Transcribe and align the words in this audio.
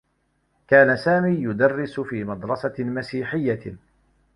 كان 0.67 0.97
سامي 0.97 1.43
يدرّس 1.43 1.99
في 1.99 2.23
مدرسة 2.23 2.73
مسيحيّة. 2.79 3.75